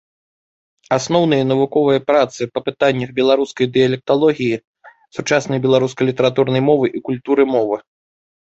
[0.97, 4.55] Асноўныя навуковыя працы па пытаннях беларускай дыялекталогіі,
[5.19, 7.77] сучаснай беларускай літаратурнай мовы і культуры мовы.